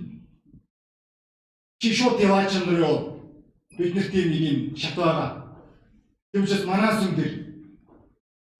[1.79, 2.99] Чи шууд яваач нар юу?
[3.77, 5.29] Бид нар тийм нэг юм шат байгаа.
[6.33, 7.40] Тийм учраас манаас нь дээр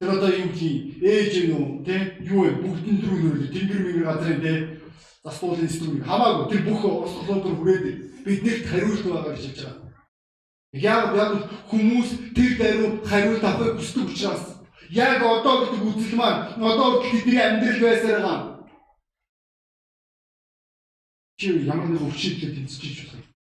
[0.02, 4.08] Тэр одоо юу гэх ээж юм уу те юу вэ бүгдэн дөрөв нөрөө тэнгэр мэнгэр
[4.10, 4.54] газрын те
[5.22, 7.86] застуулын струг хамаагүй тэр бүх ослолоор хүрээд
[8.26, 9.94] биднэрт хариулт байгаа гэж хэлж байгаа.
[10.74, 11.32] Яг яг
[11.70, 14.44] хүмүүс тэр даруй хариулт авахыг хүсдэг учраас
[14.90, 18.40] яг одоо гэдэг үзэл маань одоо бидний амьдрал байсаар байгаа.
[21.38, 23.31] Чи ямар нэг өвчтөлөд тэнцэж байна.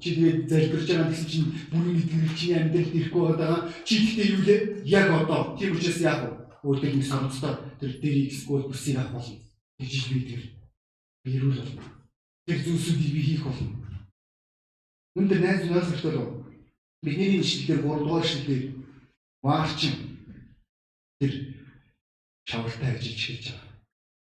[0.00, 3.68] Чи тэгээд залбирч байгаа гэсэн чинь бүрийн итгэл чиний амьдралд ирэхгүй байгаа.
[3.84, 4.60] Чи гэхдээ юу лээ?
[4.88, 6.20] Яг одоо тийм учраас яг
[6.64, 9.36] өөртөө нэг сонцтой тэр дэрийг эсвэл бүсийг авах болно.
[9.76, 10.42] Тэгж би тэр
[11.24, 11.84] бирүүл болно.
[12.48, 13.76] Тэр зүйлсүүдийг би хийх болно.
[15.20, 16.28] Өндөр найз ойлгох болов.
[17.04, 18.64] Бидний ишлэлээр 3 дугаар ишлэлээр
[19.44, 19.94] ваарчин
[21.20, 21.32] тэр
[22.48, 23.68] шавартай ажиллаж хэлж байгаа.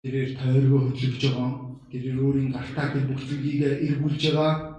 [0.03, 1.51] Тэрээр тойргоо хөдлөж байгаа.
[1.91, 4.72] Тэрээр өөрийн гартаа тэр бүх зүйлийг эргүүлж байгаа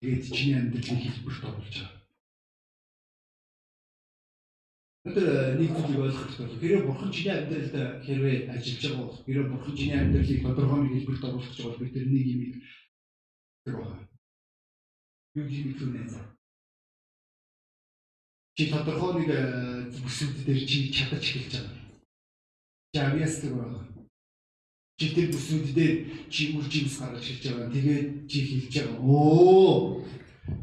[0.00, 2.00] Тэгээд чиний амьдралын хэлбэрт оруулж байгаа.
[5.04, 6.60] Өнөөдөр э, нэг зүйлийг ойлгох хэрэгтэй.
[6.60, 11.24] Хэрэв бурхан чиний амьдралд хэрвээ ажиллаж байгаа бол хэрэв бурхан чиний амьдралыг тодорхой нэг хэлбэрт
[11.28, 14.08] оруулах гэж бол бид тэр нэг юм байна.
[15.36, 16.20] Юу юм хэлэх вэ?
[18.56, 19.30] Чи тодорхой нэг
[20.00, 21.76] бүсүүд дээр чи чадаж эхэлж байгаа.
[22.92, 23.89] Чи авьяасдаг байна.
[25.00, 27.72] Тэр бүсүүд дээр чи үр жимс гаргаж ирж байгаа.
[27.72, 29.00] Тэгээд чи хэлж байгаа.
[29.00, 30.04] Оо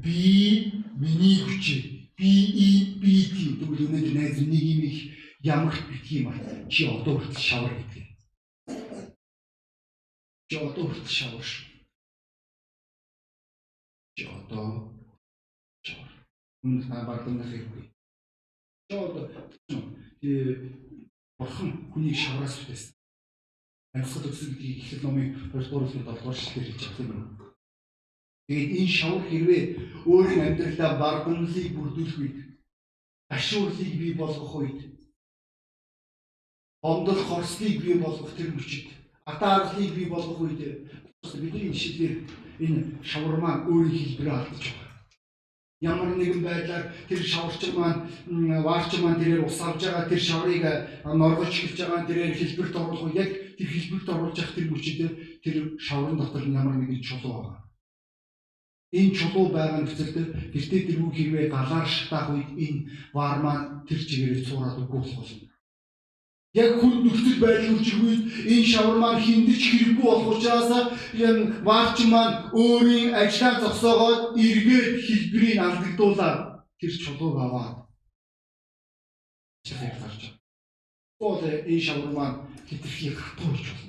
[0.06, 1.65] би миний хүч
[2.13, 2.67] би и
[3.02, 4.97] би тийм тэгвэл өнөөдөр найз нэг юм их
[5.41, 6.69] ямарч битгий юм аа.
[6.69, 8.06] Чи одоо хүртэл шавар гэдэг.
[10.50, 11.65] Чи одоо хүртэл шавар шүү.
[14.21, 14.93] Чи одоо
[15.82, 16.13] шавар.
[16.62, 17.89] Үнэ та бардамнах хэрэггүй.
[18.86, 19.26] Чи одоо
[20.21, 20.78] тий
[21.41, 22.97] бурхан хүнийг шавраас бүтээсэн
[23.95, 27.47] амьсгал өссөн гэдгийг ихлэх номын 2 дугаар бүлгийн 7 дугаар шүлгээр хэлж байгаа юм.
[28.47, 29.63] Тэгээд энэ шавар хэрвээ
[30.08, 32.38] өөрийн амьдралдаа бардамлыг бүрдүүлэх үед
[33.36, 34.80] ашуурлыг бий болгох үед
[36.82, 38.88] ондол хорслыг бий болгох тэр мөчид
[39.26, 40.62] атаарлыг бий болгох үед
[41.36, 42.15] бидний ишлэлээр
[42.60, 44.88] энэ шавар маань өөрийн хэлбэрээ алдаж байгаа.
[45.82, 50.63] Ямар нэгэн байдлаар тэр шаварчин маань ваарчин маань тэрээр ус авж байгаа тэр шаврыг
[51.04, 55.00] норгож эхэлж байгаа тэрээр хэлбэрт оруулах яг тэр хэлбэрт оруулж явах тэр мөчид
[55.43, 57.67] тэр шаврын дотор ямар нэгэн чулуу байгаа.
[58.93, 60.17] Энэ чулуу байгаа нөхцөлд
[60.54, 62.80] гэртээ тэр үг хэрвээ галаар шатаах үед энэ
[63.12, 65.50] ваар маань тэр чигээрээ цуураад үгүй болох болно.
[66.56, 70.72] Яг хүн нөхцөл байдал үржигүйд энэ шавар маань хиндэж хэрэггүй болох учраас
[71.12, 76.39] энэ ваарч маань өөрийн ажлаа зогсоогоод эргээд хэлбэрийг алдагдуулаад
[76.80, 77.76] тэр чулууг аваад
[79.67, 80.37] чигээр гарч.
[81.20, 83.88] Бол энэ шавар маань хитрхийг хатуулж болно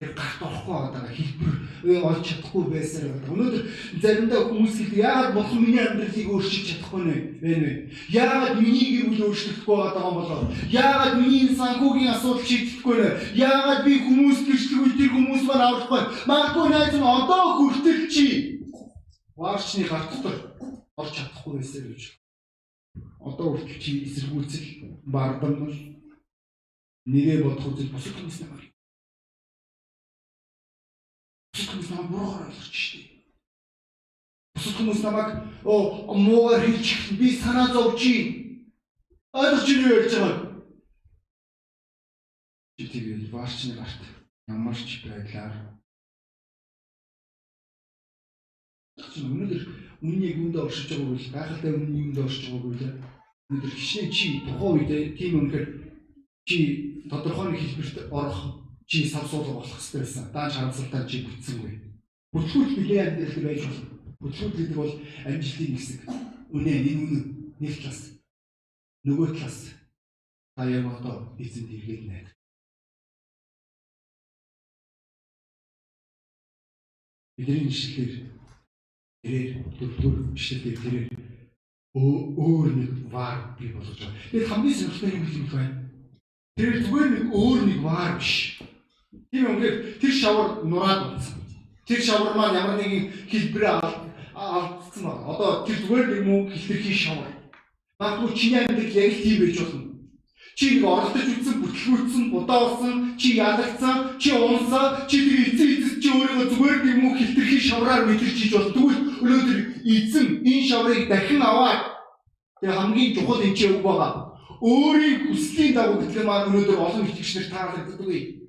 [0.00, 3.32] тэр гарт орохгүй байгаа хэлбэр олж чадахгүй байсаар байна.
[3.32, 3.64] Өнөөдөр
[4.02, 7.72] заримдаа хүмүүс хэлдэг яагаад бурхан миний амьдралыг өөрчилж чадахгүй нэ вэ вэ?
[8.12, 10.40] Яагаад миний гэр бүл өөрчлөгдөхгүй байгаа юм болоо?
[10.68, 13.08] Яагаад миний санхүүгийн асуудал шийдэхгүй нэ?
[13.40, 16.02] Яагаад би хүмүүс гэрчлэгүй тэр хүмүүс маань аврахгүй?
[16.28, 18.26] Магадгүй найз нь одоо хүртэл чи
[19.32, 20.36] ваарчны гарт дотор
[21.00, 22.02] орж чадахгүй байсаар гэж.
[23.24, 24.68] Одоо хүртэл чи эсэргүүцэл
[25.08, 25.95] бардамнал
[27.06, 28.76] нэрээ бодох үзэл босох хүмүүс намайг
[31.56, 33.06] Бусад хүмүүс намайг буруугаар ойлгож штеп.
[34.54, 35.30] Бусад хүмүүс намайг
[35.64, 38.28] оо муугаар хэлчих би санаа зовж юм.
[39.32, 40.64] Ойлгож юу ярьж байгаа.
[42.76, 44.02] Чи тэгээд ваарчны гарт
[44.48, 45.54] ямар ч байдлаар
[48.96, 49.62] өнөөдөр
[50.04, 52.84] үннийг үндэ оршиж байгаа бол гайхалтай үнний үндэ оршиж байгаа бол
[53.48, 55.85] өнөөдөр хичнээн чи тухайн үед тийм үнэхээр
[56.46, 56.56] чи
[57.10, 60.24] тодорхой нэг хэлбэрт орох чи савсуулга болох хэрэгтэй байсан.
[60.32, 61.72] Даан харамсалтай чи бүтсэнгүй.
[62.32, 63.86] Бүтлгүүл билээ амьдрал байж болно.
[64.22, 64.92] Бүтлгүүл гэдэг бол
[65.26, 66.00] амжилтын хэсэг.
[66.54, 67.20] Үнэ энэ үнэ
[67.58, 68.00] нэг талаас.
[69.02, 69.58] Нөгөө талаас
[70.54, 72.28] та яг одоо эзэнд иргээд найд.
[77.36, 78.30] Бидний ишлэлээр
[79.20, 81.08] тэрээр дөрөвдүгээр ишлэлээр тэрээр
[81.96, 84.30] өөр нэг вар бий болгож байгаа.
[84.30, 85.85] Тэгээд хамгийн сонирхолтой юм хэлэх байна.
[86.56, 88.56] Тэр зүгээр нэг өөр нэг вар биш.
[89.28, 91.36] Тийм үнээр тэр шавар нураад унтсан.
[91.84, 95.28] Тэр шавар маань ямар нэгэн хэлбэрээ алдсан байна.
[95.28, 97.28] Одоо тэр зүгээр нэг мөн хилтерхий шавар.
[98.00, 99.84] Магадгүй чиний амьдрал яг л тийм байж болно.
[100.56, 106.08] Чи нэг оролдож үтсэн, бүтлгүүцсэн, будааболсон, чи ядагцсан, чи унсан, чи тэр эзэн эзэс чи
[106.08, 108.72] өөрийгөө зүгээр нэг мөн хилтерхий шавраар мэдэрч хийж болно.
[108.72, 112.00] Тэгвэл өнөөдөр эзэн энэ шаврыг дахин аваад
[112.64, 114.35] тэгээ хамгийн чухал энэ ч үг байгаа.
[114.60, 118.48] Өөрийн хүслийн дагуу гэтэл маань өнөөдөр олон итгэгчнэр таалагддаг үе.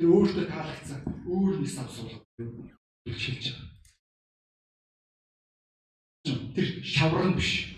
[0.00, 2.24] Тэр өөртөө таалагдсан өөр нэг сав суулга
[3.04, 3.68] хэлж байгаа.
[6.54, 7.76] Тэр шавар нь биш.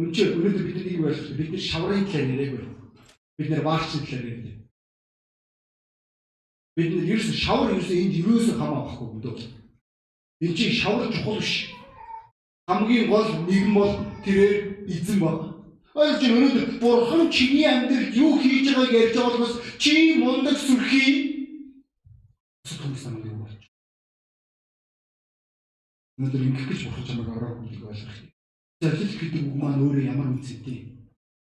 [0.00, 2.72] Өнчөө өнөөдөр бид нэг байх бид нар шаврын талаар яриаг байна.
[3.36, 4.56] Бид нар ваарчны талаар ярьдаг.
[6.76, 9.36] Бид нар ерөөс шавар ерөөс энд ерөөс хамаа авахгүй өдөө.
[10.40, 11.68] Энд чинь шавар чухал биш.
[12.68, 13.92] Хамгийн гол нэгэн бол
[14.24, 15.49] тэрээр эзэн байна.
[15.94, 21.30] Ойлгож байна өнөөдөр бурхан чиний амьдралд юу хийж байгааг ярьж байгаа болохоос чи мундаг сүрхий
[23.10, 23.62] намайг юу болж.
[26.18, 28.18] Өнөөдөр ингэх гэж бурхан чамайг ороо хүлээг ойлгох.
[28.80, 30.78] Зорилт гэдэг үг маань өөрөө ямар үнцэнтэй.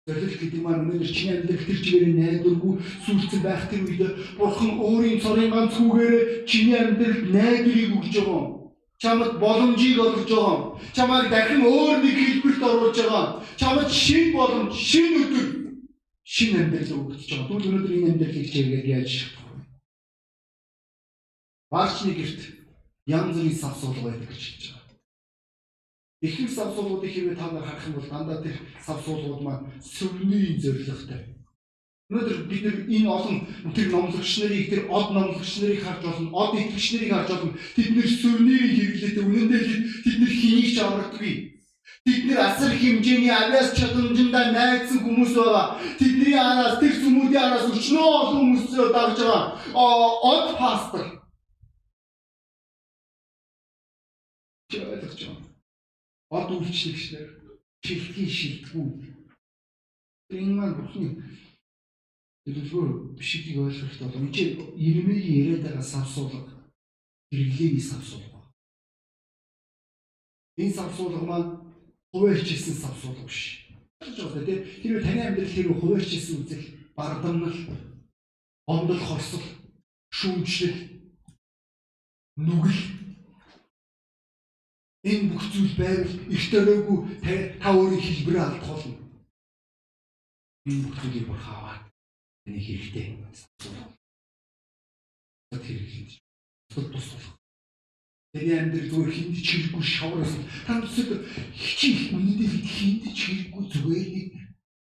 [0.08, 2.74] Зорилт гэдэг маань өнөөдөр чиний амьдрал тэр чигээр найдваргүй
[3.08, 4.04] сүрцэн байх тэр үед
[4.36, 8.65] бурхан өөрийн цорын ганц хүүгээр чиний амьдралд найдварыг өгж байгаа юм
[9.02, 10.80] чамд боломжийг олгож байгаа.
[10.96, 13.26] Чамайг дахин өөр нэг хэлбэрт оруулж байгаа.
[13.60, 15.48] Чамд шин боломж, шин өдөр,
[16.24, 17.48] шин амьдрал өгч байгаа.
[17.48, 19.12] Тэгвэл өнөөдөр энэ амьдралыг чигээр яаж
[21.76, 22.40] Баарчны герт
[23.06, 24.96] янз бүрийн савсуулга байдаг гэж хэлж байгаа.
[26.24, 31.35] Ихэнх савсуулгуудыг хэрвээ та нар харах юм бол дандаа тэр савсуулгууд маань сүрний зорилготой.
[32.06, 33.38] Өнөөдөр бид нар энэ олон
[33.74, 37.58] тэр номлогч нарыг тэр од номлогч нарыг харж болно, од итгэгч нарыг харж болно.
[37.74, 39.26] Тэд нэр сүрнийг хэрэглэдэг.
[39.26, 39.66] Үнэн дээр
[40.06, 41.36] тэд нэр хэнийг ч аврагдаггүй.
[42.06, 45.82] Тэд нэр асар хэмжээний авиас чадамжиндаа найдсан хүмүүс байгаа.
[45.98, 49.44] Тэдний араас тэр сүмүүдийн араас өчнөө олон хүмүүс дагж байгаа.
[49.74, 51.06] Од пастор
[54.70, 55.50] Чи ойлгож байна.
[56.30, 57.28] Од үйлчлэгчнэр
[57.86, 58.88] шилтгийн шилтгүү.
[60.38, 61.12] Энэ маань бүхний
[62.46, 64.30] төлөвлөгөө бишгийг ойлгохт бол энэ
[64.78, 66.42] Ирмегийн яриад байгаа савсуулга
[67.32, 68.40] хэрэглээний савсуулга.
[70.58, 71.52] Энэ савсуулга маань
[72.14, 73.66] хуваарчилсан савсуулга биш.
[74.00, 77.60] Тэр таны амьдрал хэрэг хуваарчилсан үзэл, бардамнал,
[78.68, 79.46] ондол хорсол,
[80.14, 80.80] шүүмжлэл,
[82.38, 82.82] нүгэл
[85.06, 87.00] Энэ бүх зүйл байвал эрт өрөөгүй
[87.62, 88.98] та өөрийн хэлбэрээ алдах болно.
[90.66, 91.85] Энэ бүхнийг бүр хаваад
[92.46, 93.18] энэ хэрэгтэй.
[95.52, 96.22] Хэрэгтэй.
[96.70, 97.40] Тот тусах.
[98.36, 100.34] Тэний амьдрал зүгээр хинд чирэггүй шавраас
[100.68, 101.24] та төсөд
[101.56, 104.28] хичээх үнэндээ хинд чирэггүй зүгээр нэг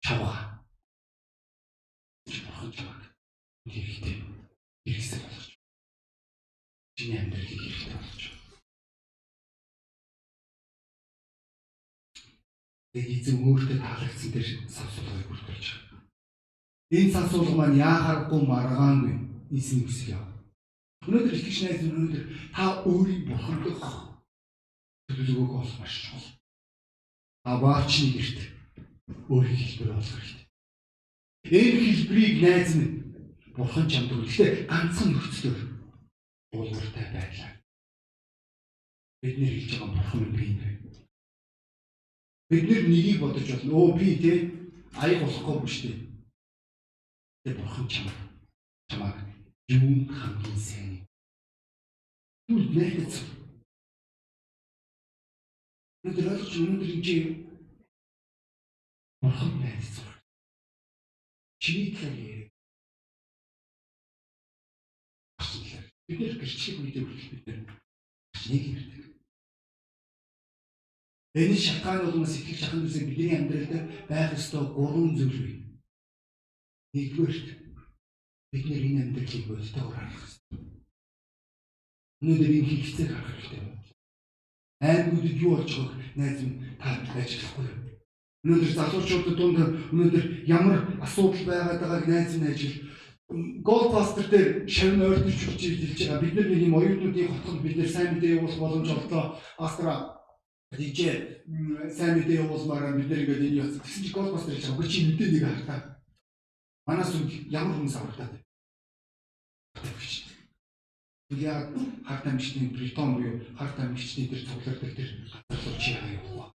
[0.05, 0.61] чавга.
[2.29, 3.09] Бурхан чавга.
[3.65, 4.15] Хэрэгтэй.
[4.85, 5.57] Хэрэгсэл болгож.
[6.93, 8.23] Чиний амьдралыг хэрэгтэй болгож.
[12.93, 15.88] Тэгээд эзэн өөртөө таалагдсан дээр савсуулгыг бүртгүүлж байгаа.
[16.89, 19.13] Энэ савсуулга маань яахааргүй маргаангүй
[19.53, 20.25] эзэн хүсэл яв.
[21.05, 23.83] Өнөөдөр итгэж найз өнөөдөр та өөрийн бурхандах
[25.05, 26.27] төлөвлөгөөг олох маш чухал.
[27.45, 28.39] Та баачны гэрт
[29.29, 30.47] өөрийн хэлбэр олох хэрэгтэй.
[31.53, 32.95] Энэ хэлбэрийг найз минь
[33.53, 35.59] бурхан чамд өгөлтэй ганцхан нөхцлөөр
[36.57, 37.51] уулгартай байлаа.
[39.21, 40.69] Бид нэр хэлж байгаа бурхан минь би нэ
[42.49, 43.77] Бид нэр нэгийг бодож байна.
[43.77, 44.33] Өө би те
[44.97, 46.08] аяг болохгүй биш те.
[47.43, 48.11] Тэ бурхан чамд
[48.89, 49.15] чамаг
[49.69, 51.07] юун хамгийн сайн.
[52.47, 53.15] Түл нэгц.
[56.03, 57.49] Ойлгож өнөөдөр энэ
[59.21, 60.01] бурхан найз.
[61.61, 62.49] Чиний талаар.
[66.07, 67.47] Бид нэр гэрчлэх хүртэл бид
[68.49, 69.05] нэг ярьдаг.
[71.37, 73.73] Энэ шалтгаан бол сэтгэл шахам гэсэн бидний амьдралд
[74.09, 75.68] байх ёстой гурван зүйл бий.
[76.93, 77.47] Нэгдүгээрт
[78.51, 80.57] бид нэр энэ амьдралыг болтойгоор харах хэрэгтэй.
[82.21, 83.61] Өнөөдөр энэ хэрэгцээг харах хэрэгтэй.
[84.81, 87.79] Аймагуудад юу болж байгааг найз минь та ажиллахгүй юу?
[88.43, 89.59] Өнөөдөр залуучуудад дунд
[89.93, 92.75] өнөөдөр ямар асуудал байгаад байгааг найз минь ажил
[93.29, 96.21] Голдпастер дээр шавны ойртож хүч хэлж байгаа.
[96.25, 99.37] Бид нар нэг юм оюутнуудын хотод бид нэр сайн мэдээ явуулах боломж олдлоо.
[99.61, 100.17] Астра
[100.73, 101.45] Тэгжээ
[101.93, 103.77] сайн мэдээ явуулмаар бид нэр ингээд энэ яц.
[103.77, 104.89] Тэгсэн чи Ghostbuster гэж байгаа.
[104.89, 105.98] Чи мэдээ нэг хартаа.
[106.89, 108.45] Манаас үг ямар хүмүүс аврагдаад байна.
[111.29, 111.69] Яг
[112.01, 116.49] хартаа мичний Бритон буюу хартаа мичний дээр цуглардаг тэр газар руу чи яа яваа.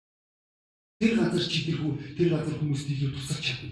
[0.99, 3.69] Тэр газар чи тэр хүү тэр газар хүмүүст илүү тусалж чадна.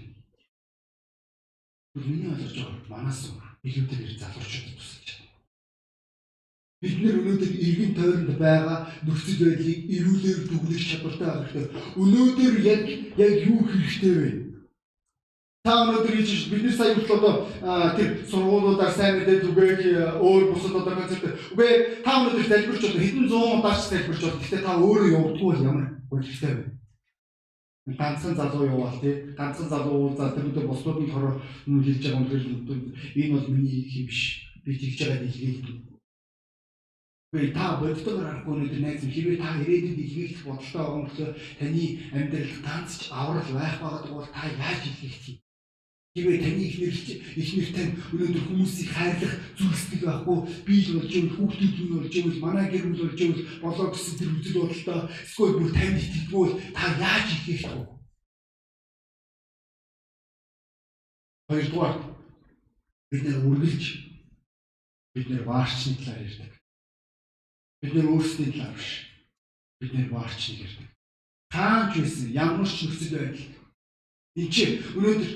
[1.98, 3.26] Миний ойлгож байгаа манаас
[3.66, 5.34] илүү тэр залуучууд тусалж чадна.
[6.78, 11.82] Бид нэр өнөөдөр иргэн тойронд байгаа нөхцөл байдлыг эрүүлэр дүгнэх чадвартай байх хэрэгтэй.
[11.98, 12.82] Өнөөдөр яг
[13.18, 14.51] яг юу хэрэгтэй вэ?
[15.62, 17.34] Та өнөөдөр хийж бидний сая хүртэл одоо
[17.94, 21.38] тэр сургуулиудаар сайн мэдээ түгээх өөр бусад одоо концерт.
[21.54, 24.42] Үгүй та өнөөдөр залбирч одоо хэдэн зуун удаач залбирч байна.
[24.42, 26.64] Гэхдээ та өөрөө явдггүй бол ямар болчихтой вэ?
[27.86, 31.34] ганцхан залуу яваал тий ганцхан залуу уулзаад тэр өдөр бослуудын хороо
[31.66, 32.42] хэлж байгаа юм тэр
[33.18, 34.22] энэ бол миний хийх юм биш
[34.64, 35.58] би тэгж байгаа дэлхийг
[37.32, 41.16] Гэхдээ та бодтойгоор харахгүй өнөөдөр найз хэрвээ та ирээдүйд илгээх бодолтой байгаа бол
[41.58, 45.51] таны амьдрал ганц ч аврал байх байгаад бол та яаж илгээх вэ?
[46.12, 46.92] Хэрвээ таны ихнэр
[47.40, 52.44] ихнэр тань өнөөдөр хүмүүсийг хайрлах зүрхсэтгэл байхгүй бие л болж ивэл хүүхдүүд нь болж ивэл
[52.44, 56.84] манай гэр бүл болж ивэл болоо гэсэн тэр үзэл бодолтой эсвэл бүр танд итгэдэггүй та
[57.00, 57.84] яаж илгээх вэ?
[61.48, 61.96] Хоёрдугаар
[63.08, 63.84] бид нэр үргэлж
[65.16, 66.52] бид нэр ваарчны талаар ярьдаг.
[67.80, 68.90] Бид нэр өөрсдийн талаар биш.
[69.80, 70.88] Бид нэр баарч нэгэрдэг.
[71.48, 73.61] Тааж байсан ямар ч нөхцөл байдал
[74.32, 75.28] Энд чи өнөөдөр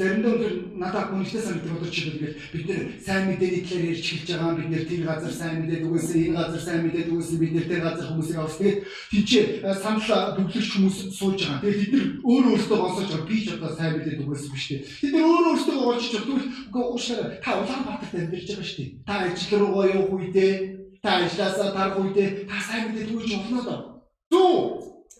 [0.00, 4.56] заримдаа өнөөдөр надад үнэхтэй санагддаг бодож чиглэл бид нэр сайн мэдээний талаар ярьж эхэлж байгаа
[4.56, 7.82] бид нэр тэр газар сайн мэдээд үгүйсэн энэ газар сайн мэдээд үгүйсэн бид нэр тэр
[7.84, 8.80] газар хүмүүсийг авах тэгээд
[9.12, 9.30] тийч
[9.84, 11.60] санал бүглэгч хүмүүс сууж байгаа.
[11.60, 14.80] Тэгээд бид нэр өөр өөртөө гонсож байгаа би ч одоо сайн мэдээд үгүйсэн биш үү.
[15.04, 16.40] Бид нэр өөр өөртөө гонсож байгаа.
[16.64, 18.90] Үгүй уушаа та Улаанбаатарт амьдарч байгаа шүү дээ.
[19.04, 20.52] Та ажил руугаа явах үедээ
[21.04, 23.80] та ажилласаа тарах үедээ та сайн мэдээ түгэж болно доо.
[24.32, 24.56] Зүү.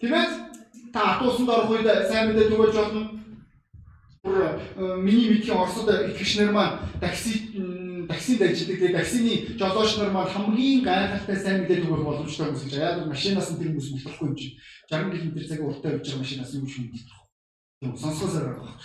[0.01, 0.50] Тийм ээ?
[0.93, 3.03] Та атуусанд орох үед сайн мэдээ түгэж болно.
[4.23, 7.57] Бүр э, миний мэдхийн Оросд итгэгчнэр маань такси
[8.11, 8.79] таксид ажилладаг.
[8.79, 12.75] Тэгээ таксины жолооч нар маань хамгийн гайхалтай сайн мэдээ түгэх боломжтой хүмүүс гэж.
[12.77, 14.59] Яг машинаас нь тэр хүмүүс мэдхгүй юм чинь.
[14.91, 17.19] 60 км цагийн уртаа явж байгаа машинаас юм шиг мэддэг.
[17.81, 18.83] Тийм сонсгосоор байгаа байна.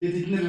[0.00, 0.46] Тэгээд бид нэр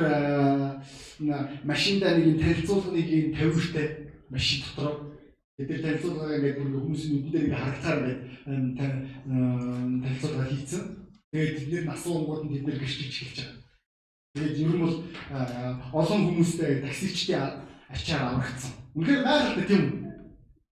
[1.67, 3.87] машиндаа нэг юм танилцуулгыг юм тавиуртай
[4.31, 5.14] машин дотор
[5.57, 8.95] Бид нар танилцуулга ингээд бүр хүмүүсийн нүдэн дээр ингээд харагдахаар ингээд
[10.03, 10.83] танилцуулга хийцэн.
[11.31, 13.63] Тэгээд тэд нэр асуунгууд нь тэд нэр гэрчилж эхэлж байгаа.
[14.35, 14.97] Тэгээд ер нь бол
[15.95, 18.71] олон хүмүүстэй таксичдын ачаар аврагдсан.
[18.99, 19.99] Үнэхээр гайхалтай тийм үү?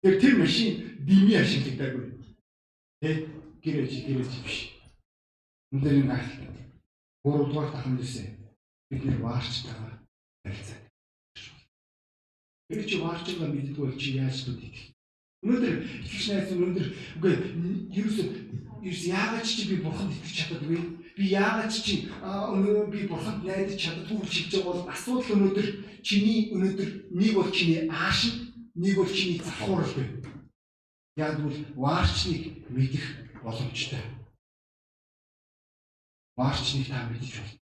[0.03, 0.71] Тэр тэр машин
[1.07, 2.05] дими ашиглагдаагүй.
[2.99, 3.11] Тэ
[3.63, 4.59] гэрэж гэрэж биш.
[5.71, 6.51] Үнэхээр гайхалтай.
[7.23, 8.27] Гуравдугаар таханд үсэ
[8.91, 10.03] бид нэр ваарч байгаа
[10.43, 10.82] харилцаа.
[12.73, 14.97] Тэр чи ваарчгаа мэддэггүй бол чи яаж мэдэх?
[15.45, 15.75] Өнөөдөр
[16.09, 16.87] итгэж найз өнөөдөр
[17.21, 17.33] үгүй
[17.93, 18.27] ерөөсөө
[18.81, 21.03] ерөөс яагаад чи би бурханд итгэж чаддаггүй?
[21.17, 25.69] би яагаад чи өнөө би бурханд найдаж чаддгүй гэж хэлж байгаа бол асуудал өнөөдөр
[26.01, 30.17] чиний өнөөдөр нэг бол чиний ааш нэг бол чиний завхуурал байна.
[31.17, 33.05] Яг бол ваарчныг мэдэх
[33.45, 34.01] боломжтой.
[36.37, 37.61] Ваарчныг та мэдэж болно.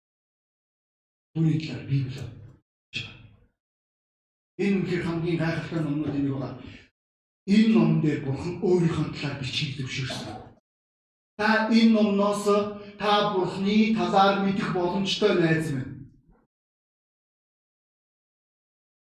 [1.34, 2.47] Түүний талаар Библи
[4.58, 6.54] Энэ үнэхээр хамгийн гайхалтай номнуудын нэг байгаа.
[7.46, 10.36] Энэ ном дээр Бурхан өөрийнхөө талаар бичиг зөвшөөрсөн.
[11.38, 12.44] Та энэ номноос
[12.98, 16.10] та Бурханы талаар мэдэх боломжтой найз минь.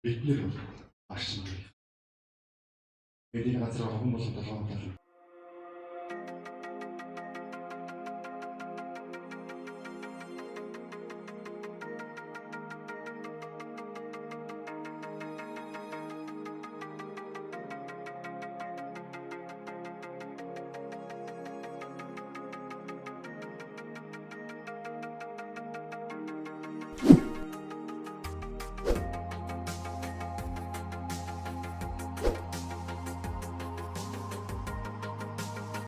[0.03, 0.59] Бид нэр бол
[1.09, 1.55] арч нар.
[3.33, 5.04] Бидний газар хогон болон толгойн тал